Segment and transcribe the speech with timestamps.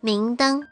[0.00, 0.64] 明灯。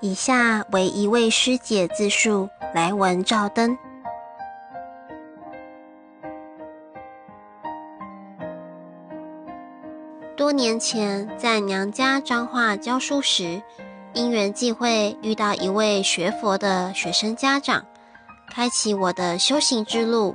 [0.00, 3.76] 以下为一位师姐自述来文照灯。
[10.34, 13.62] 多年前，在娘家彰化教书时，
[14.14, 17.84] 因缘际会遇到一位学佛的学生家长，
[18.50, 20.34] 开启我的修行之路。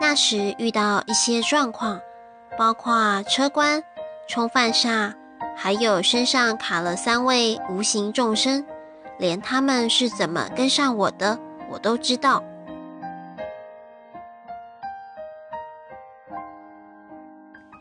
[0.00, 2.00] 那时遇到一些状况，
[2.60, 3.82] 包括车关、
[4.28, 5.14] 冲犯煞，
[5.56, 8.62] 还有身上卡了三位无形众生，
[9.18, 11.38] 连他们是怎么跟上我的，
[11.70, 12.44] 我都知道。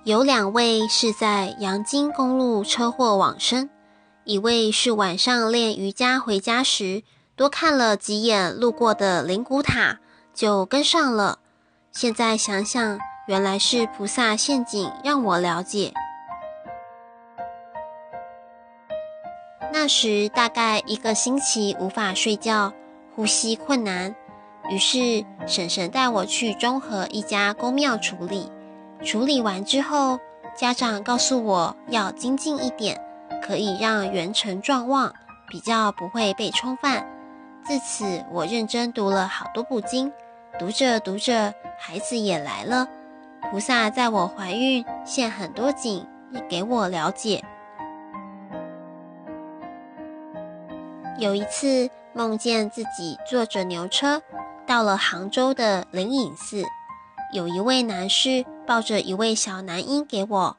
[0.05, 3.69] 有两位是在阳金公路车祸往生，
[4.23, 7.03] 一位是晚上练瑜伽回家时
[7.35, 9.99] 多看了几眼路过的灵骨塔，
[10.33, 11.39] 就跟上了。
[11.91, 12.97] 现在想想，
[13.29, 15.93] 原来是菩萨陷阱，让我了解。
[19.71, 22.73] 那时大概一个星期无法睡觉，
[23.15, 24.15] 呼吸困难，
[24.71, 28.51] 于是婶婶带我去中和一家公庙处理。
[29.03, 30.19] 处理完之后，
[30.55, 32.99] 家长告诉我要精进一点，
[33.43, 35.13] 可以让元辰壮旺，
[35.47, 37.07] 比较不会被冲犯。
[37.63, 40.11] 自此，我认真读了好多部经，
[40.57, 42.87] 读着读着，孩子也来了。
[43.49, 47.43] 菩萨在我怀孕现很多景，也给我了解。
[51.17, 54.21] 有一次梦见自己坐着牛车，
[54.65, 56.63] 到了杭州的灵隐寺。
[57.33, 60.57] 有一位男士抱着一位小男婴给我，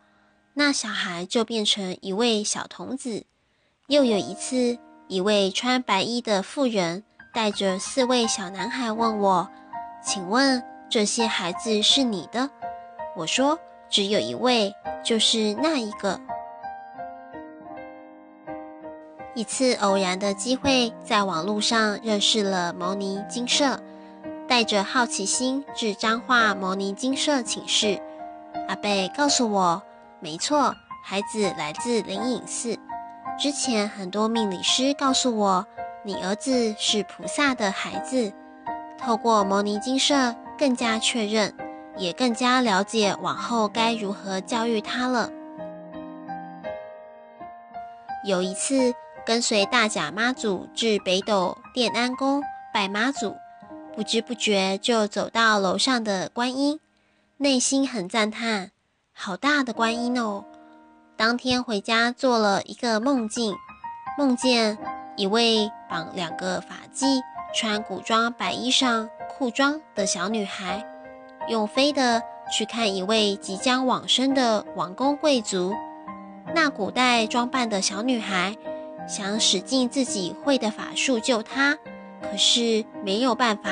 [0.54, 3.24] 那小孩就变成一位小童子。
[3.86, 9.48] 又有一次，一位穿白衣的妇人带着四位小男孩问我
[10.04, 12.50] ：“请问这些孩子是你的？”
[13.16, 13.58] 我说
[13.90, 14.72] ：“只有一位，
[15.04, 16.18] 就是那一个。”
[19.34, 23.78] 一次偶然的机会，在网络上认识了牟尼精舍。
[24.48, 28.00] 带着好奇心至彰化牟尼精舍请示，
[28.66, 29.80] 阿贝告诉我，
[30.18, 30.74] 没错，
[31.04, 32.76] 孩子来自灵隐寺。
[33.38, 35.64] 之前很多命理师告诉我，
[36.02, 38.32] 你儿子是菩萨的孩子。
[38.98, 41.54] 透过牟尼精舍，更加确认，
[42.00, 45.30] 也更加了解往后该如何教育他了。
[48.24, 48.94] 有一次，
[49.24, 53.36] 跟随大甲妈祖至北斗殿安宫拜妈祖。
[53.94, 56.80] 不知不觉就走到楼上的观音，
[57.36, 58.70] 内心很赞叹，
[59.12, 60.44] 好大的观音哦！
[61.16, 63.54] 当天回家做了一个梦境，
[64.16, 64.78] 梦见
[65.16, 67.20] 一位绑两个发髻、
[67.52, 70.82] 穿古装白衣裳、裤装的小女孩，
[71.50, 72.22] 用飞的
[72.52, 75.74] 去看一位即将往生的王公贵族。
[76.54, 78.56] 那古代装扮的小女孩
[79.08, 81.76] 想使尽自己会的法术救他。
[82.22, 83.70] 可是没有办法。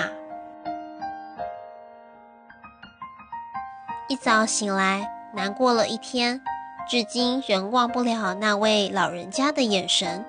[4.08, 6.40] 一早醒来，难过了一天，
[6.88, 10.24] 至今仍忘不了那位老人家的眼神。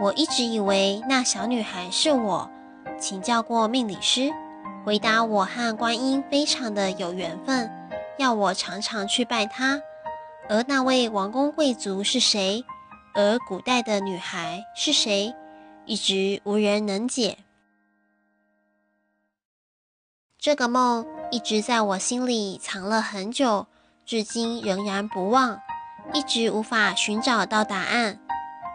[0.00, 2.48] 我一直以为那小女孩是我，
[3.00, 4.30] 请教过命理师，
[4.84, 7.70] 回答我和观音非常的有缘分，
[8.18, 9.80] 要我常常去拜他。
[10.46, 12.62] 而那位王公贵族是谁？
[13.14, 15.34] 而古代的女孩是谁？
[15.86, 17.38] 一直无人能解。
[20.38, 23.66] 这个梦一直在我心里藏了很久，
[24.04, 25.58] 至今仍然不忘，
[26.12, 28.20] 一直无法寻找到答案。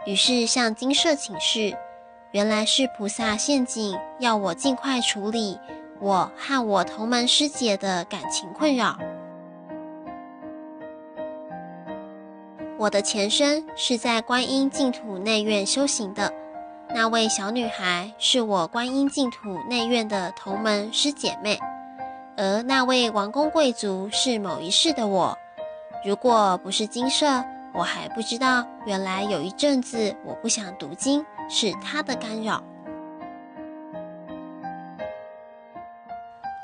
[0.07, 1.77] 于是向精舍请示，
[2.31, 5.59] 原来是菩萨陷阱，要我尽快处理
[5.99, 8.97] 我和我同门师姐的感情困扰。
[12.77, 16.33] 我的前身是在观音净土内院修行的。
[16.95, 21.59] 那位小女孩是我观音净土内院的同门师姐妹，
[22.37, 25.37] 而那位王公贵族是某一世的我。
[26.05, 27.27] 如果不是金舍，
[27.73, 32.63] 我还不知道原来有一阵子我不想读经是他的干扰。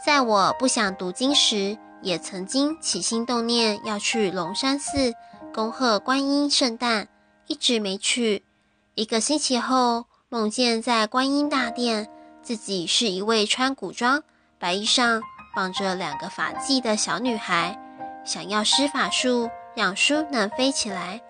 [0.05, 5.15] 在我不想读经时，也曾经起心动念要去龙山寺
[5.51, 7.07] 恭贺观音圣诞，
[7.47, 8.43] 一直没去。
[8.93, 10.05] 一个星期后。
[10.29, 12.09] 梦见在观音大殿，
[12.41, 14.21] 自己是一位穿古装、
[14.59, 15.21] 白衣上
[15.55, 17.79] 绑着两个发髻的小女孩，
[18.25, 21.21] 想要施法术让书能飞起来，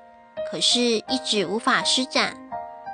[0.49, 2.35] 可是一直无法施展。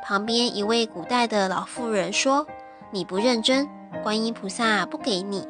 [0.04, 2.46] 旁边一位古代的老妇人说
[2.92, 3.70] ：“你不认真，
[4.04, 5.48] 观音菩萨不给你。”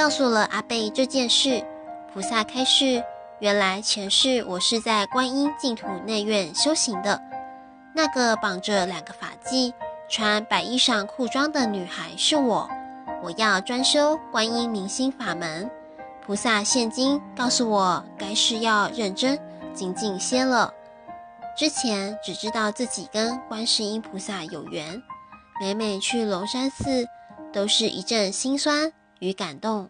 [0.00, 1.62] 告诉了阿贝这件事。
[2.10, 3.04] 菩萨开示，
[3.38, 7.20] 原来前世我是在观音净土内院修行的。
[7.94, 9.70] 那个绑着两个发髻、
[10.08, 12.66] 穿白衣裳裤装的女孩是我。
[13.22, 15.70] 我要专修观音明心法门。
[16.24, 19.38] 菩萨现今告诉我，该是要认真
[19.74, 20.72] 精进些了。
[21.58, 25.02] 之前只知道自己跟观世音菩萨有缘，
[25.60, 27.06] 每每去龙山寺，
[27.52, 28.90] 都是一阵心酸
[29.20, 29.88] 与感动。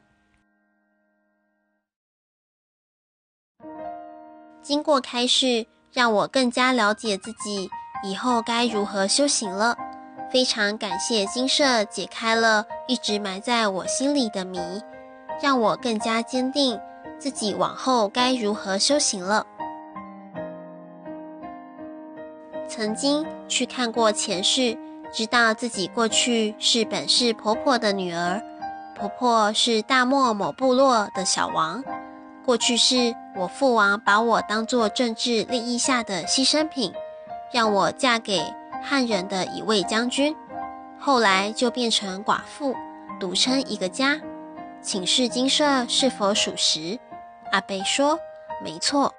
[4.63, 7.69] 经过开示，让我更加了解自己
[8.05, 9.77] 以后该如何修行了。
[10.31, 14.61] 非常感谢金舍解开了一直埋在我心里的谜，
[15.43, 16.79] 让我更加坚定
[17.19, 19.45] 自己往后该如何修行了。
[22.69, 24.79] 曾经去看过前世，
[25.13, 28.41] 知道自己过去是本市婆婆的女儿，
[29.01, 31.83] 婆婆是大漠某部落的小王。
[32.45, 36.93] 过去是我父王把我当作政治利益下的牺牲品，
[37.51, 38.43] 让我嫁给
[38.83, 40.37] 汉人的一位将军，
[40.99, 42.77] 后来就变成寡妇，
[43.19, 44.21] 独撑一个家。
[44.83, 46.99] 请示精舍是否属实？
[47.53, 48.19] 阿贝说
[48.63, 49.15] 没错。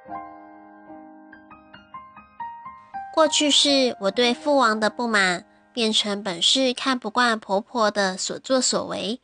[3.16, 5.44] 过去是我对父王的不满，
[5.74, 9.20] 变成本是看不惯婆婆的所作所为，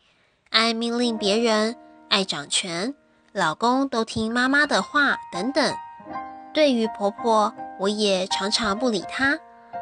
[0.49, 1.75] 爱命令别人，
[2.09, 2.93] 爱掌权。
[3.33, 5.75] 老公都听妈妈的话，等等。
[6.53, 9.37] 对于婆婆，我也常常不理她，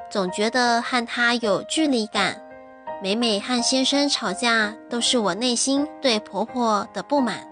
[0.09, 2.41] 总觉得和她有距离感。
[3.01, 7.47] 每每和先生吵架，都是我内心对婆婆的不满。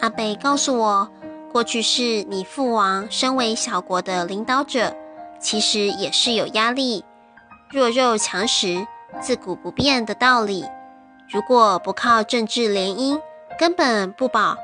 [0.00, 1.08] 阿贝告诉我，
[1.52, 4.94] 过去是你父王身为小国的领导者，
[5.40, 7.04] 其实也是有压力，
[7.70, 8.86] 弱肉强食，
[9.20, 10.64] 自古不变的道理。
[11.28, 13.20] 如果不靠政治联姻，
[13.58, 14.56] 根本不保。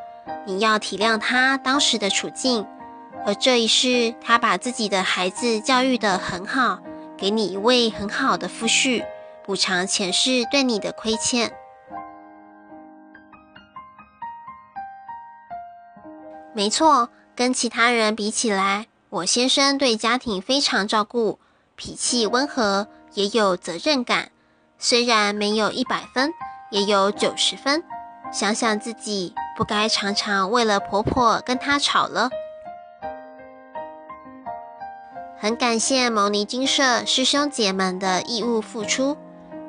[0.46, 2.66] 你要体谅他当时的处境，
[3.26, 6.78] 而这一世，他把自己的孩子教育得很好，
[7.16, 9.04] 给你一位很好的夫婿，
[9.44, 11.52] 补偿前世对你的亏欠。
[16.52, 21.38] 没错，跟其他人比起来，我先生对家庭非常照顾，
[21.76, 24.30] 脾气温和，也有责任感，
[24.80, 26.32] 虽然没有一百分。
[26.70, 27.82] 也有九十分，
[28.32, 32.30] 想想自己不该常常为了婆婆跟她吵了。
[35.36, 39.16] 很感谢牟尼精舍师兄姐们的义务付出，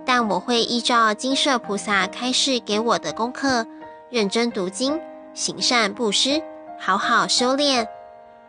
[0.06, 3.66] 但我会依照精舍菩萨开示给我的功课，
[4.12, 5.02] 认真读经，
[5.34, 6.40] 行善布施，
[6.80, 7.88] 好好修炼。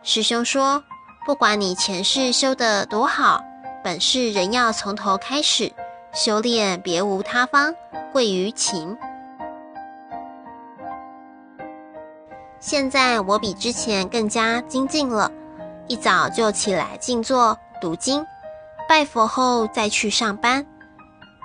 [0.03, 0.83] 师兄说，
[1.25, 3.41] 不管你前世修得多好，
[3.83, 5.73] 本世仍要从头开始
[6.13, 7.73] 修炼，别无他方。
[8.11, 8.95] 贵于勤。
[12.59, 15.31] 现在我比之前更加精进了，
[15.87, 18.23] 一早就起来静坐读经，
[18.87, 20.63] 拜佛后再去上班。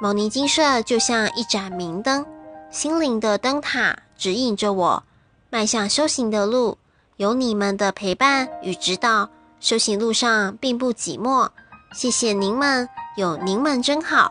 [0.01, 2.25] 牟尼精舍就像一盏明灯，
[2.71, 5.03] 心灵的灯塔，指引着我
[5.49, 6.77] 迈向修行的路。
[7.17, 11.49] 有你们的陪伴与指导，修行路上并不寂寞。
[11.95, 14.31] 谢谢您们，有您们真好。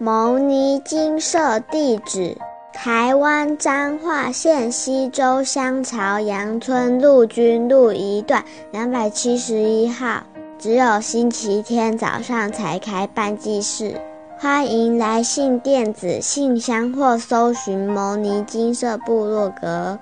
[0.00, 2.36] 牟尼金舍地址：
[2.72, 10.22] 台湾彰化县溪州乡朝阳村陆军路一段两百七十一号，
[10.56, 14.00] 只有星期天早上才开办祭事，
[14.38, 19.98] 欢迎来信电子信箱或搜寻牟尼金色部落格。